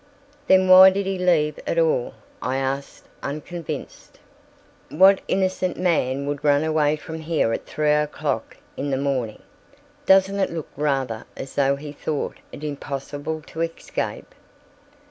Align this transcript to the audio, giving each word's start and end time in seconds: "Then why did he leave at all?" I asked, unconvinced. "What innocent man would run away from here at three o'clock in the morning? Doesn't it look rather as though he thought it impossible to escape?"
"Then 0.47 0.67
why 0.67 0.89
did 0.89 1.05
he 1.05 1.19
leave 1.19 1.59
at 1.67 1.77
all?" 1.77 2.15
I 2.41 2.57
asked, 2.57 3.03
unconvinced. 3.21 4.17
"What 4.89 5.21
innocent 5.27 5.77
man 5.77 6.25
would 6.25 6.43
run 6.43 6.63
away 6.63 6.95
from 6.95 7.19
here 7.19 7.53
at 7.53 7.67
three 7.67 7.91
o'clock 7.93 8.57
in 8.75 8.89
the 8.89 8.97
morning? 8.97 9.43
Doesn't 10.07 10.39
it 10.39 10.49
look 10.51 10.69
rather 10.75 11.25
as 11.37 11.53
though 11.53 11.75
he 11.75 11.91
thought 11.91 12.37
it 12.51 12.63
impossible 12.63 13.43
to 13.49 13.61
escape?" 13.61 14.33